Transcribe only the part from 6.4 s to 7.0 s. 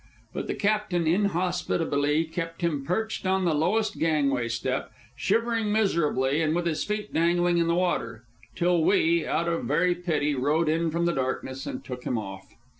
and with his